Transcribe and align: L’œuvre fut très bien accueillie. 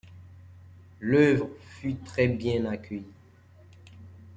L’œuvre 0.99 1.47
fut 1.59 1.93
très 1.93 2.27
bien 2.27 2.65
accueillie. 2.65 3.05